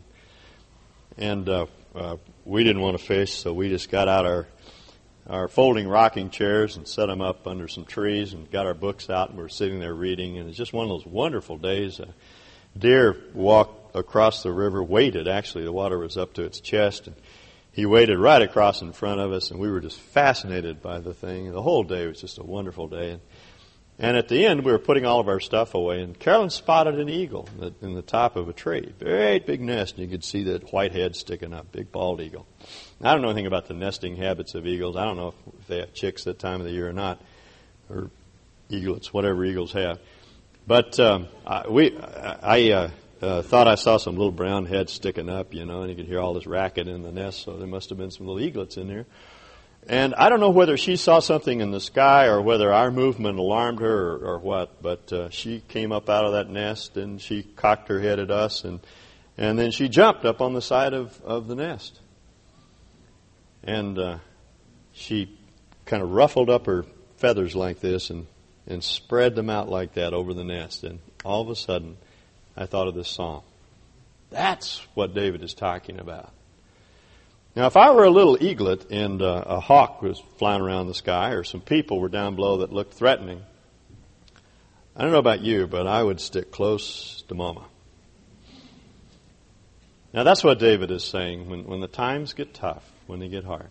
[1.17, 4.47] and uh, uh, we didn't want to fish, so we just got out our
[5.29, 9.11] our folding rocking chairs and set them up under some trees and got our books
[9.11, 11.99] out and we were sitting there reading and it's just one of those wonderful days.
[11.99, 12.07] A
[12.79, 17.17] deer walked across the river, waded actually, the water was up to its chest and
[17.77, 21.13] he waded right across in front of us and we were just fascinated by the
[21.13, 21.53] thing.
[21.53, 23.21] The whole day was just a wonderful day.
[23.99, 26.99] And at the end, we were putting all of our stuff away, and Carolyn spotted
[26.99, 28.95] an eagle in the, in the top of a tree.
[28.99, 32.47] Very big nest, and you could see that white head sticking up, big bald eagle.
[33.03, 34.97] I don't know anything about the nesting habits of eagles.
[34.97, 37.23] I don't know if they have chicks that time of the year or not,
[37.89, 38.11] or
[38.71, 39.99] eaglets, whatever eagles have.
[40.67, 42.91] But um, I, we, I uh,
[43.23, 46.07] uh, thought I saw some little brown heads sticking up, you know, and you could
[46.07, 48.77] hear all this racket in the nest, so there must have been some little eaglets
[48.77, 49.07] in there.
[49.89, 53.39] And I don't know whether she saw something in the sky or whether our movement
[53.39, 57.21] alarmed her or, or what, but uh, she came up out of that nest and
[57.21, 58.81] she cocked her head at us and,
[59.39, 62.01] and then she jumped up on the side of, of the nest.
[63.63, 64.19] And uh,
[64.93, 65.39] she
[65.85, 66.85] kind of ruffled up her
[67.19, 68.27] feathers like this and,
[68.67, 70.83] and spread them out like that over the nest.
[70.83, 71.97] And all of a sudden,
[72.57, 73.43] I thought of this song.
[74.31, 76.33] That's what David is talking about.
[77.55, 80.95] Now, if I were a little eaglet and uh, a hawk was flying around the
[80.95, 83.43] sky, or some people were down below that looked threatening,
[84.95, 87.67] I don't know about you, but I would stick close to Mama.
[90.13, 93.45] Now, that's what David is saying when, when the times get tough, when they get
[93.45, 93.69] hard.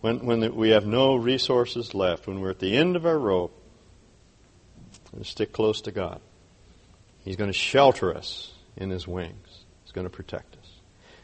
[0.00, 3.18] When, when the, we have no resources left, when we're at the end of our
[3.18, 3.60] rope,
[5.22, 6.20] stick close to God.
[7.26, 9.64] He's going to shelter us in His wings.
[9.82, 10.70] He's going to protect us.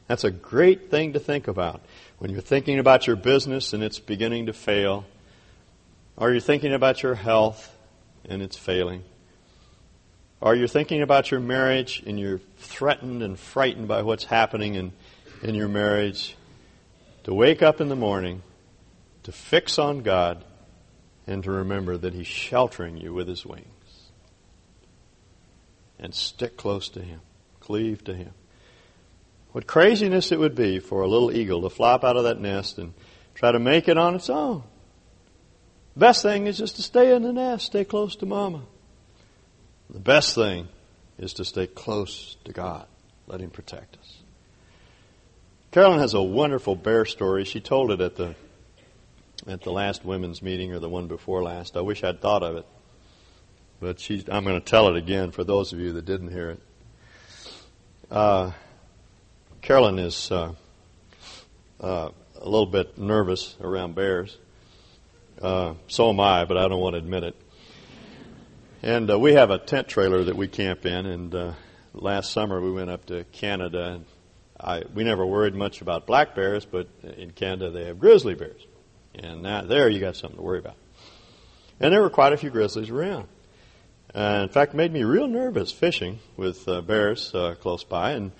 [0.08, 1.80] That's a great thing to think about.
[2.18, 5.04] When you're thinking about your business and it's beginning to fail,
[6.16, 7.72] or you're thinking about your health
[8.28, 9.04] and it's failing,
[10.40, 14.92] or you're thinking about your marriage and you're threatened and frightened by what's happening in,
[15.40, 16.36] in your marriage,
[17.22, 18.42] to wake up in the morning,
[19.22, 20.44] to fix on God,
[21.28, 23.71] and to remember that He's sheltering you with His wings.
[26.02, 27.20] And stick close to Him,
[27.60, 28.32] cleave to Him.
[29.52, 32.76] What craziness it would be for a little eagle to flop out of that nest
[32.76, 32.92] and
[33.34, 34.64] try to make it on its own.
[35.96, 38.62] Best thing is just to stay in the nest, stay close to Mama.
[39.88, 40.68] The best thing
[41.18, 42.86] is to stay close to God.
[43.26, 44.18] Let Him protect us.
[45.70, 47.44] Carolyn has a wonderful bear story.
[47.44, 48.34] She told it at the
[49.46, 51.76] at the last women's meeting or the one before last.
[51.76, 52.66] I wish I'd thought of it,
[53.82, 56.62] but I'm going to tell it again for those of you that didn't hear it.
[58.12, 58.52] Uh,
[59.60, 60.52] Carolyn is uh,
[61.80, 64.38] uh, a little bit nervous around bears.
[65.40, 67.34] Uh, so am I, but I don't want to admit it.
[68.84, 71.52] And uh, we have a tent trailer that we camp in, and uh,
[71.92, 74.00] last summer we went up to Canada.
[74.60, 78.64] I, we never worried much about black bears, but in Canada they have grizzly bears,
[79.12, 80.76] and now, there you got something to worry about.
[81.80, 83.26] And there were quite a few grizzlies around.
[84.14, 88.12] Uh, in fact, it made me real nervous fishing with uh, bears uh, close by,
[88.12, 88.32] and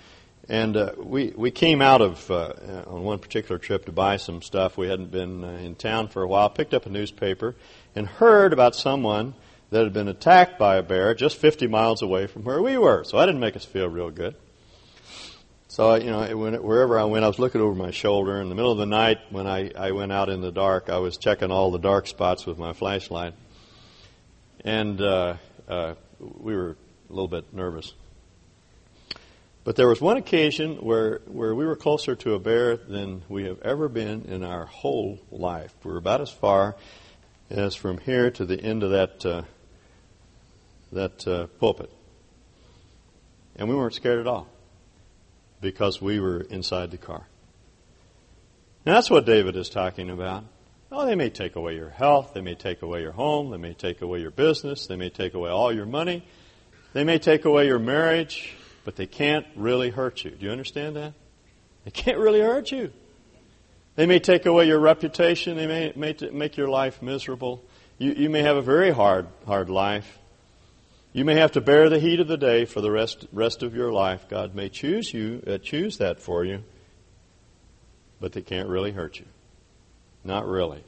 [0.47, 2.53] and uh, we we came out of uh,
[2.85, 4.77] on one particular trip to buy some stuff.
[4.77, 6.49] We hadn't been uh, in town for a while.
[6.49, 7.55] Picked up a newspaper
[7.95, 9.33] and heard about someone
[9.71, 13.03] that had been attacked by a bear just 50 miles away from where we were.
[13.03, 14.35] So that didn't make us feel real good.
[15.69, 16.23] So you know,
[16.61, 18.39] wherever I went, I was looking over my shoulder.
[18.39, 20.99] In the middle of the night, when I, I went out in the dark, I
[20.99, 23.33] was checking all the dark spots with my flashlight,
[24.63, 26.77] and uh, uh, we were
[27.09, 27.93] a little bit nervous.
[29.63, 33.45] But there was one occasion where, where we were closer to a bear than we
[33.45, 35.73] have ever been in our whole life.
[35.83, 36.75] We were about as far
[37.49, 39.43] as from here to the end of that, uh,
[40.91, 41.91] that uh, pulpit.
[43.55, 44.49] And we weren't scared at all
[45.61, 47.25] because we were inside the car.
[48.85, 50.43] And that's what David is talking about.
[50.95, 53.73] Oh, they may take away your health, they may take away your home, they may
[53.73, 56.23] take away your business, they may take away all your money,
[56.93, 60.29] they may take away your marriage, but they can't really hurt you.
[60.29, 61.13] Do you understand that?
[61.83, 62.91] They can't really hurt you.
[63.95, 65.57] They may take away your reputation.
[65.57, 67.63] They may, may t- make your life miserable.
[67.97, 70.19] You, you may have a very hard, hard life.
[71.11, 73.75] You may have to bear the heat of the day for the rest, rest of
[73.75, 74.29] your life.
[74.29, 76.63] God may choose you, uh, choose that for you,
[78.19, 79.25] but they can't really hurt you.
[80.23, 80.83] Not really.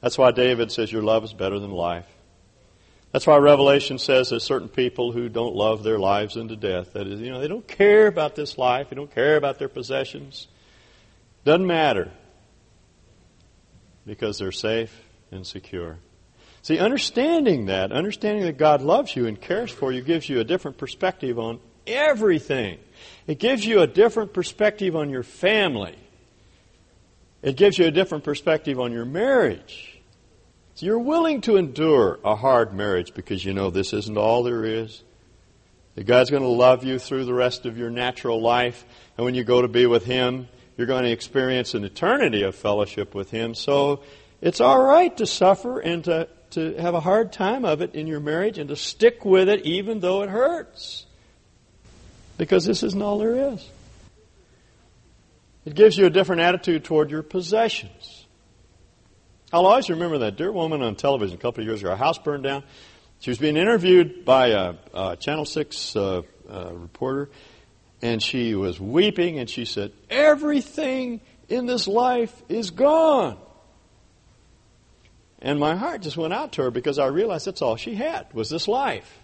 [0.00, 2.06] That's why David says your love is better than life.
[3.12, 6.92] That's why Revelation says there's certain people who don't love their lives into death.
[6.92, 8.90] That is, you know, they don't care about this life.
[8.90, 10.46] They don't care about their possessions.
[11.44, 12.10] Doesn't matter
[14.06, 14.96] because they're safe
[15.32, 15.98] and secure.
[16.62, 20.44] See, understanding that, understanding that God loves you and cares for you, gives you a
[20.44, 22.78] different perspective on everything.
[23.26, 25.96] It gives you a different perspective on your family.
[27.42, 29.98] It gives you a different perspective on your marriage.
[30.74, 34.64] So you're willing to endure a hard marriage because you know this isn't all there
[34.64, 35.02] is.
[35.94, 38.84] That God's going to love you through the rest of your natural life.
[39.16, 42.54] And when you go to be with Him, you're going to experience an eternity of
[42.54, 43.54] fellowship with Him.
[43.54, 44.02] So
[44.40, 48.06] it's all right to suffer and to, to have a hard time of it in
[48.06, 51.06] your marriage and to stick with it even though it hurts.
[52.38, 53.68] Because this isn't all there is.
[55.64, 58.26] It gives you a different attitude toward your possessions.
[59.52, 61.90] I'll always remember that dear woman on television a couple of years ago.
[61.90, 62.62] Her house burned down.
[63.18, 67.30] She was being interviewed by a, a Channel 6 uh, uh, reporter,
[68.00, 73.36] and she was weeping, and she said, Everything in this life is gone.
[75.42, 78.32] And my heart just went out to her because I realized that's all she had
[78.32, 79.18] was this life.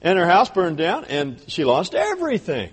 [0.00, 2.70] And her house burned down, and she lost everything.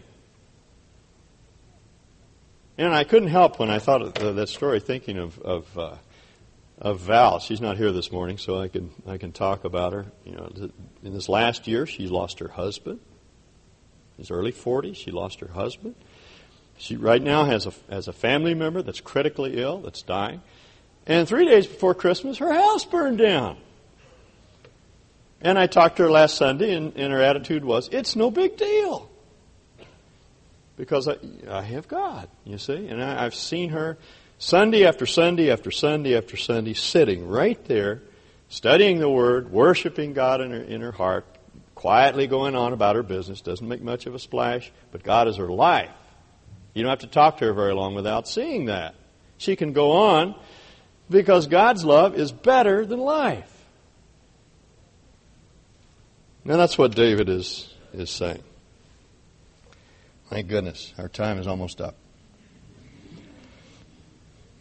[2.79, 5.95] And I couldn't help when I thought of that story thinking of of, uh,
[6.77, 7.39] of Val.
[7.39, 10.05] She's not here this morning, so I can I can talk about her.
[10.23, 10.49] You know,
[11.03, 13.01] in this last year, she lost her husband.
[14.17, 15.93] In his early 40s, she lost her husband.
[16.77, 20.41] She right now has a has a family member that's critically ill, that's dying.
[21.05, 23.57] And three days before Christmas, her house burned down.
[25.41, 28.55] And I talked to her last Sunday, and, and her attitude was, "It's no big
[28.55, 29.08] deal."
[30.79, 31.17] Because I,
[31.49, 32.87] I have God, you see.
[32.87, 33.97] And I, I've seen her
[34.37, 38.01] Sunday after Sunday after Sunday after Sunday sitting right there,
[38.47, 41.25] studying the Word, worshiping God in her, in her heart,
[41.75, 43.41] quietly going on about her business.
[43.41, 45.91] Doesn't make much of a splash, but God is her life.
[46.73, 48.95] You don't have to talk to her very long without seeing that.
[49.37, 50.33] She can go on
[51.09, 53.53] because God's love is better than life.
[56.45, 58.43] Now that's what David is, is saying.
[60.29, 60.93] Thank goodness.
[60.97, 61.95] Our time is almost up.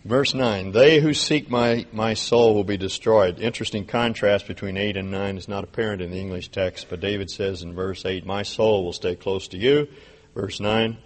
[0.04, 3.40] Verse 9, they who seek my, my soul will be destroyed.
[3.40, 7.28] Interesting contrast between 8 and 9 is not apparent in the English text, but David
[7.30, 9.86] says in verse 8, My soul will stay close to you.
[10.34, 10.96] Verse 9,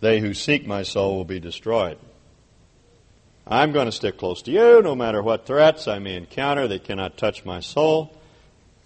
[0.00, 1.98] they who seek my soul will be destroyed.
[3.46, 6.68] I'm going to stick close to you no matter what threats I may encounter.
[6.68, 8.16] They cannot touch my soul.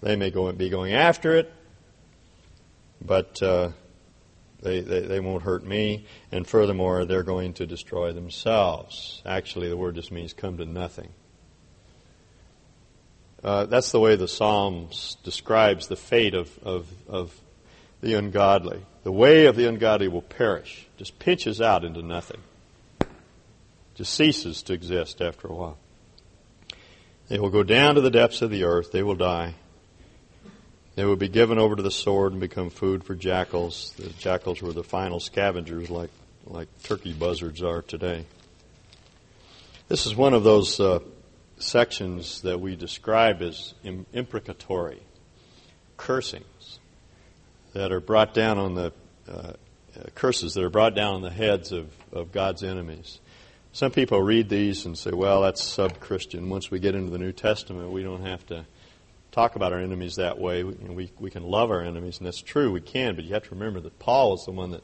[0.01, 1.53] They may go, and be going after it,
[3.05, 3.70] but uh,
[4.61, 6.07] they, they, they won't hurt me.
[6.33, 9.23] And furthermore, they're going to destroy themselves.
[9.25, 11.11] Actually, the word just means come to nothing.
[13.43, 17.41] Uh, that's the way the Psalms describes the fate of, of, of
[18.01, 18.85] the ungodly.
[19.05, 22.41] The way of the ungodly will perish, just pinches out into nothing,
[23.95, 25.79] just ceases to exist after a while.
[27.29, 29.55] They will go down to the depths of the earth, they will die.
[30.99, 33.95] They would be given over to the sword and become food for jackals.
[33.97, 36.11] The jackals were the final scavengers, like,
[36.45, 38.27] like turkey buzzards are today.
[39.87, 40.99] This is one of those uh,
[41.57, 43.75] sections that we describe as
[44.13, 45.01] imprecatory,
[45.97, 46.81] cursings,
[47.75, 48.93] that are brought down on the
[49.31, 49.53] uh,
[50.17, 53.21] curses that are brought down on the heads of, of God's enemies.
[53.71, 56.51] Some people read these and say, well, that's sub Christian.
[56.51, 58.67] Once we get into the New Testament, we don't have to
[59.39, 60.64] talk about our enemies that way.
[60.64, 63.22] We, you know, we, we can love our enemies, and that's true, we can, but
[63.22, 64.82] you have to remember that Paul is the one that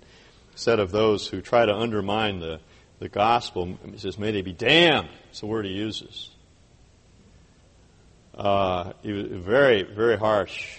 [0.55, 2.61] said of those who try to undermine the,
[3.00, 5.09] the gospel, he says, may they be damned.
[5.30, 6.30] It's the word he uses.
[8.32, 10.78] Uh, he was very, very harsh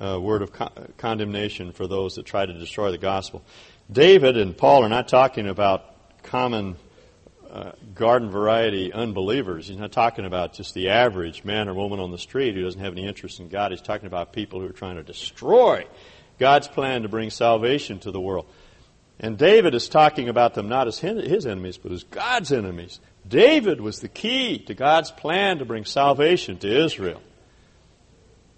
[0.00, 3.42] uh, word of con- condemnation for those that try to destroy the gospel.
[3.90, 6.76] David and Paul are not talking about common
[7.52, 9.66] uh, garden variety unbelievers.
[9.66, 12.80] He's not talking about just the average man or woman on the street who doesn't
[12.80, 13.72] have any interest in God.
[13.72, 15.86] He's talking about people who are trying to destroy
[16.38, 18.46] God's plan to bring salvation to the world.
[19.18, 23.00] And David is talking about them not as his enemies, but as God's enemies.
[23.28, 27.20] David was the key to God's plan to bring salvation to Israel.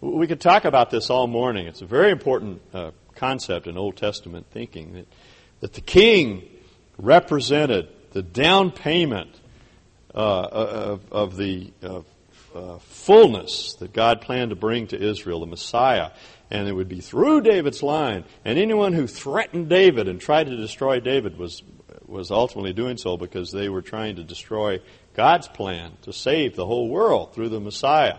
[0.01, 1.67] We could talk about this all morning.
[1.67, 5.07] It's a very important uh, concept in Old Testament thinking that,
[5.61, 6.43] that the king
[6.99, 9.35] represented the down payment
[10.15, 12.03] uh, of, of, the uh,
[12.55, 16.11] uh, fullness that God planned to bring to Israel, the Messiah.
[16.51, 18.25] And it would be through David's line.
[18.45, 21.63] And anyone who threatened David and tried to destroy David was,
[22.07, 24.81] was ultimately doing so because they were trying to destroy
[25.15, 28.19] God's plan to save the whole world through the Messiah.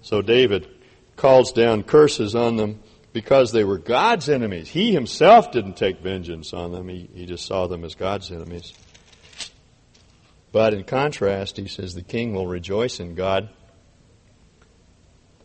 [0.00, 0.68] So David
[1.16, 2.80] calls down curses on them
[3.12, 4.68] because they were God's enemies.
[4.68, 8.72] He himself didn't take vengeance on them, he, he just saw them as God's enemies.
[10.56, 13.50] But in contrast, he says the king will rejoice in God.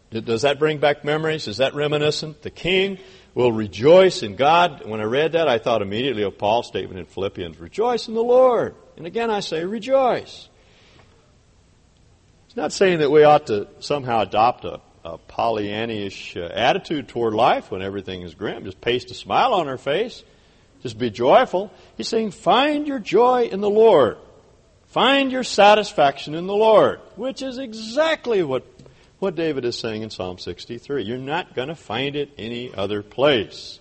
[0.09, 1.49] Does that bring back memories?
[1.49, 2.43] Is that reminiscent?
[2.43, 2.97] The king
[3.33, 4.85] will rejoice in God.
[4.85, 8.23] When I read that, I thought immediately of Paul's statement in Philippians rejoice in the
[8.23, 8.73] Lord.
[8.95, 10.47] And again, I say rejoice.
[12.45, 17.33] It's not saying that we ought to somehow adopt a, a Pollyannish uh, attitude toward
[17.33, 18.63] life when everything is grim.
[18.63, 20.23] Just paste a smile on our face.
[20.81, 21.69] Just be joyful.
[21.97, 24.17] He's saying, find your joy in the Lord.
[24.91, 28.65] Find your satisfaction in the Lord, which is exactly what,
[29.19, 31.03] what David is saying in Psalm 63.
[31.03, 33.79] You're not going to find it any other place.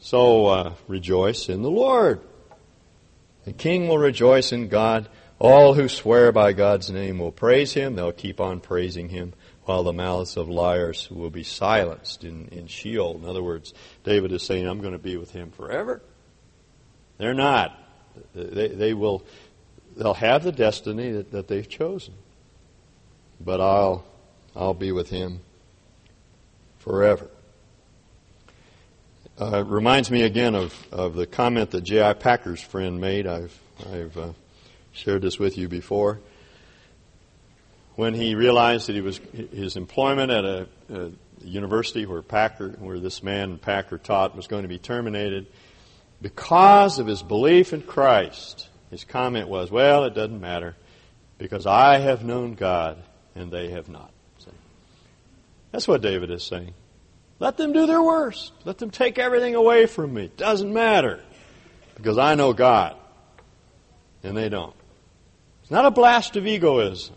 [0.00, 2.20] So uh, rejoice in the Lord.
[3.44, 5.08] The king will rejoice in God.
[5.38, 7.94] All who swear by God's name will praise him.
[7.94, 9.34] They'll keep on praising him
[9.66, 13.20] while the mouths of liars will be silenced in, in Sheol.
[13.22, 13.72] In other words,
[14.02, 16.02] David is saying, I'm going to be with him forever.
[17.18, 17.78] They're not.
[18.34, 19.24] They, they will
[19.96, 22.14] they'll have the destiny that, that they've chosen.
[23.40, 24.04] But I'll,
[24.54, 25.40] I'll be with him
[26.78, 27.28] forever.
[29.38, 32.14] Uh, it reminds me again of, of the comment that J.I.
[32.14, 33.26] Packer's friend made.
[33.26, 33.58] I've,
[33.92, 34.32] I've uh,
[34.92, 36.20] shared this with you before.
[37.96, 39.18] When he realized that he was
[39.52, 41.10] his employment at a, a
[41.42, 45.46] university where Packer, where this man Packer taught, was going to be terminated
[46.22, 50.76] because of his belief in Christ, his comment was, Well, it doesn't matter
[51.38, 53.02] because I have known God
[53.34, 54.10] and they have not.
[54.38, 54.50] See?
[55.72, 56.74] That's what David is saying.
[57.38, 58.52] Let them do their worst.
[58.64, 60.30] Let them take everything away from me.
[60.36, 61.22] Doesn't matter
[61.94, 62.96] because I know God
[64.22, 64.74] and they don't.
[65.62, 67.14] It's not a blast of egoism.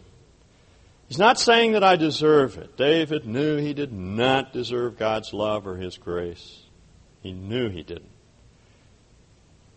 [1.07, 2.77] He's not saying that I deserve it.
[2.77, 6.61] David knew he did not deserve God's love or his grace.
[7.21, 8.11] He knew he didn't.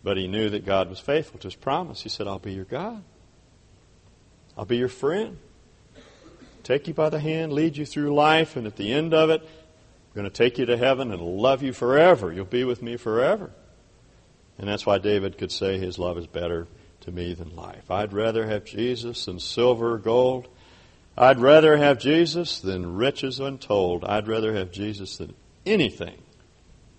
[0.05, 2.03] But he knew that God was faithful to his promise.
[2.03, 3.03] He said, I'll be your God.
[4.57, 5.39] I'll be your friend.
[6.63, 9.41] Take you by the hand, lead you through life, and at the end of it,
[9.43, 12.33] I'm going to take you to heaven and love you forever.
[12.33, 13.51] You'll be with me forever.
[14.59, 16.69] And that's why David could say his love is better
[17.01, 17.91] to me than life.
[17.91, 20.49] I'd rather have Jesus than silver or gold.
[21.17, 24.05] I'd rather have Jesus than riches untold.
[24.05, 25.35] I'd rather have Jesus than
[25.67, 26.19] anything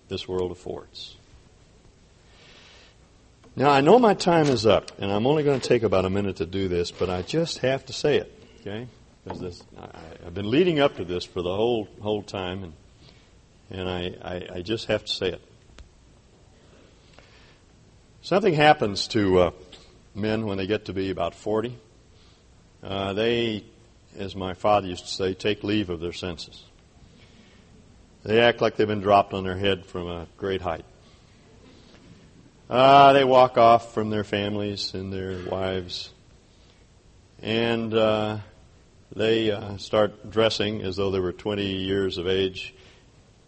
[0.08, 1.16] this world affords.
[3.56, 6.10] Now, I know my time is up, and I'm only going to take about a
[6.10, 8.88] minute to do this, but I just have to say it, okay?
[9.22, 12.72] Because this, I, have been leading up to this for the whole whole time, and
[13.70, 15.40] and I, I, I just have to say it.
[18.22, 19.50] Something happens to uh,
[20.14, 21.78] men when they get to be about 40.
[22.82, 23.64] Uh, they,
[24.18, 26.62] as my father used to say, take leave of their senses.
[28.24, 30.84] They act like they've been dropped on their head from a great height.
[32.68, 36.10] Uh, they walk off from their families and their wives,
[37.42, 38.38] and uh,
[39.14, 42.74] they uh, start dressing as though they were 20 years of age,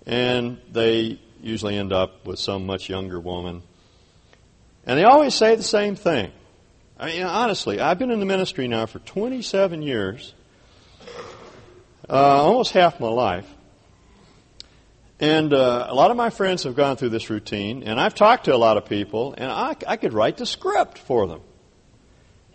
[0.05, 3.63] and they usually end up with some much younger woman.
[4.85, 6.31] And they always say the same thing.
[6.99, 10.35] I mean, honestly, I've been in the ministry now for 27 years,
[12.09, 13.51] uh, almost half my life.
[15.19, 18.45] And uh, a lot of my friends have gone through this routine, and I've talked
[18.45, 21.41] to a lot of people, and I, I could write the script for them.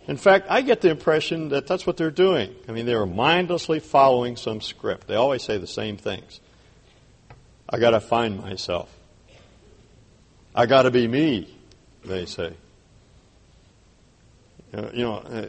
[0.06, 2.54] In fact, I get the impression that that's what they're doing.
[2.68, 5.06] I mean, they're mindlessly following some script.
[5.08, 6.40] They always say the same things.
[7.68, 8.94] I got to find myself.
[10.54, 11.56] I got to be me,
[12.04, 12.52] they say.
[14.72, 15.46] You know, uh,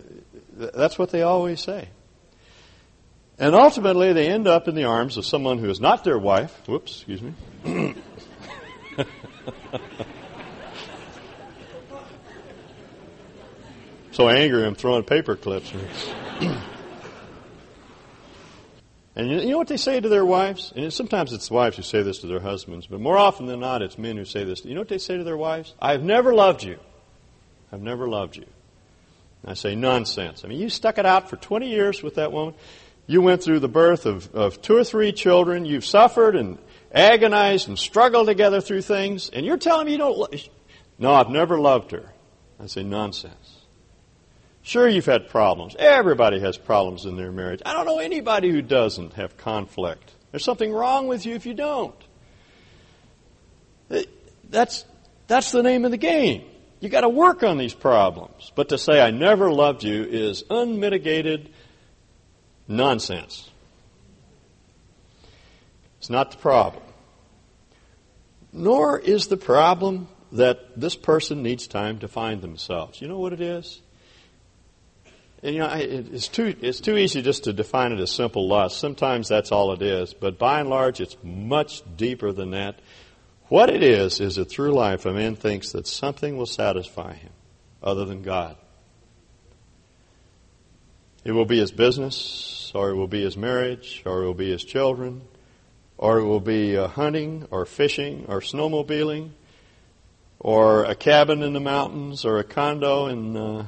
[0.73, 1.89] that's what they always say.
[3.39, 6.51] And ultimately, they end up in the arms of someone who is not their wife.
[6.67, 7.33] Whoops, excuse me.
[14.11, 15.73] so angry, I'm throwing paper clips.
[19.15, 20.71] and you know what they say to their wives?
[20.75, 23.81] And sometimes it's wives who say this to their husbands, but more often than not,
[23.81, 24.63] it's men who say this.
[24.63, 25.73] You know what they say to their wives?
[25.81, 26.77] I've never loved you.
[27.71, 28.45] I've never loved you.
[29.41, 30.45] And I say, nonsense.
[30.45, 32.53] I mean, you stuck it out for 20 years with that woman.
[33.05, 35.65] You went through the birth of, of two or three children.
[35.65, 36.57] You've suffered and
[36.93, 39.29] agonized and struggled together through things.
[39.29, 40.17] And you're telling me you don't.
[40.17, 40.27] Lo-
[40.97, 42.11] no, I've never loved her.
[42.59, 43.63] I say, nonsense.
[44.61, 45.75] Sure, you've had problems.
[45.77, 47.61] Everybody has problems in their marriage.
[47.65, 50.13] I don't know anybody who doesn't have conflict.
[50.31, 51.95] There's something wrong with you if you don't.
[54.49, 54.85] That's,
[55.27, 56.45] that's the name of the game.
[56.79, 58.51] You've got to work on these problems.
[58.55, 61.52] But to say I never loved you is unmitigated
[62.67, 63.49] Nonsense.
[65.97, 66.83] It's not the problem.
[68.51, 73.01] Nor is the problem that this person needs time to find themselves.
[73.01, 73.81] You know what it is?
[75.41, 78.79] And, you know, it's too, it's too easy just to define it as simple lust.
[78.79, 80.13] Sometimes that's all it is.
[80.13, 82.79] But by and large, it's much deeper than that.
[83.49, 87.31] What it is, is that through life, a man thinks that something will satisfy him
[87.81, 88.55] other than God.
[91.23, 94.51] It will be his business, or it will be his marriage, or it will be
[94.51, 95.21] his children,
[95.97, 99.29] or it will be uh, hunting, or fishing, or snowmobiling,
[100.39, 103.67] or a cabin in the mountains, or a condo in uh,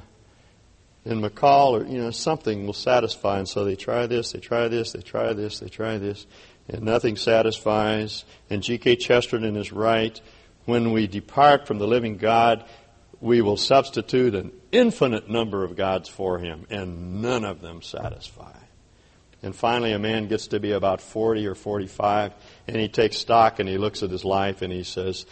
[1.05, 3.37] in McCall, or you know something will satisfy.
[3.37, 6.25] And so they try this, they try this, they try this, they try this,
[6.67, 8.25] and nothing satisfies.
[8.49, 8.97] And G.K.
[8.97, 10.19] Chesterton is right.
[10.65, 12.65] When we depart from the living God,
[13.21, 18.55] we will substitute an infinite number of gods for him, and none of them satisfy.
[19.41, 22.33] And finally, a man gets to be about 40 or 45,
[22.67, 25.25] and he takes stock and he looks at his life and he says,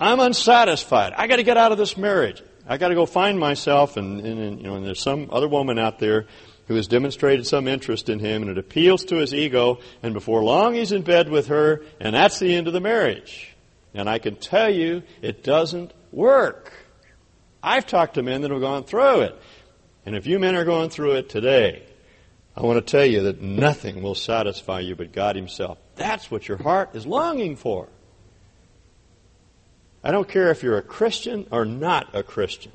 [0.00, 1.12] I'm unsatisfied.
[1.14, 2.42] I got to get out of this marriage.
[2.66, 3.96] I got to go find myself.
[3.96, 6.26] And, and, and, you know, and there's some other woman out there
[6.66, 9.80] who has demonstrated some interest in him, and it appeals to his ego.
[10.02, 13.54] And before long, he's in bed with her, and that's the end of the marriage.
[13.92, 16.72] And I can tell you, it doesn't work.
[17.62, 19.40] I've talked to men that have gone through it.
[20.06, 21.82] And if you men are going through it today,
[22.56, 25.78] I want to tell you that nothing will satisfy you but God Himself.
[25.96, 27.88] That's what your heart is longing for.
[30.02, 32.72] I don't care if you're a Christian or not a Christian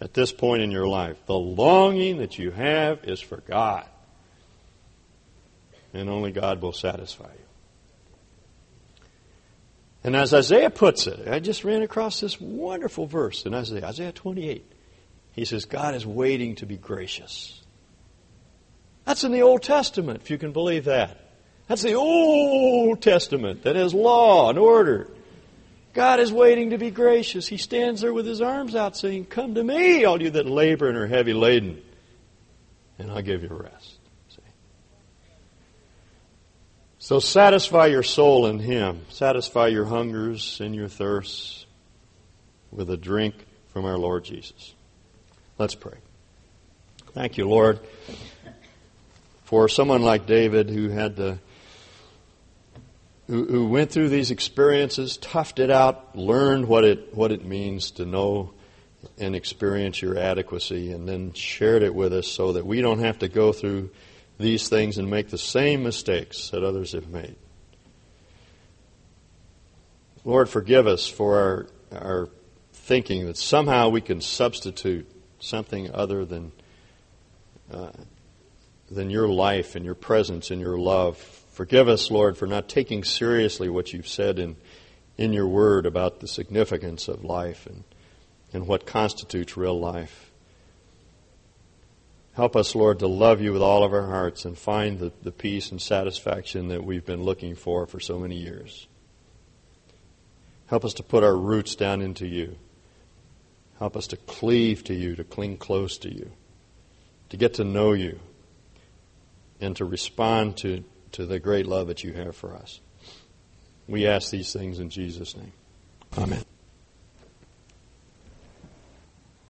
[0.00, 1.16] at this point in your life.
[1.26, 3.86] The longing that you have is for God.
[5.94, 7.45] And only God will satisfy you.
[10.06, 14.12] And as Isaiah puts it, I just ran across this wonderful verse in Isaiah, Isaiah
[14.12, 14.64] 28.
[15.32, 17.60] He says, God is waiting to be gracious.
[19.04, 21.32] That's in the Old Testament, if you can believe that.
[21.66, 25.10] That's the Old Testament that has law and order.
[25.92, 27.48] God is waiting to be gracious.
[27.48, 30.88] He stands there with his arms out saying, Come to me, all you that labor
[30.88, 31.82] and are heavy laden,
[32.96, 33.98] and I'll give you rest.
[37.06, 39.02] So satisfy your soul in Him.
[39.10, 41.64] Satisfy your hungers and your thirsts
[42.72, 44.74] with a drink from our Lord Jesus.
[45.56, 45.98] Let's pray.
[47.12, 47.78] Thank you, Lord,
[49.44, 51.38] for someone like David who had to
[53.28, 57.92] who, who went through these experiences, toughed it out, learned what it what it means
[57.92, 58.52] to know
[59.16, 63.20] and experience your adequacy, and then shared it with us so that we don't have
[63.20, 63.90] to go through
[64.38, 67.36] these things and make the same mistakes that others have made.
[70.24, 72.28] Lord, forgive us for our, our
[72.72, 76.52] thinking that somehow we can substitute something other than
[77.70, 77.90] uh,
[78.90, 81.16] than your life and your presence and your love.
[81.52, 84.56] Forgive us, Lord, for not taking seriously what you've said in
[85.16, 87.84] in your word about the significance of life and
[88.52, 90.25] and what constitutes real life.
[92.36, 95.32] Help us, Lord, to love you with all of our hearts and find the, the
[95.32, 98.86] peace and satisfaction that we've been looking for for so many years.
[100.66, 102.58] Help us to put our roots down into you.
[103.78, 106.30] Help us to cleave to you, to cling close to you,
[107.30, 108.20] to get to know you,
[109.58, 112.80] and to respond to, to the great love that you have for us.
[113.88, 115.52] We ask these things in Jesus' name.
[116.18, 116.44] Amen.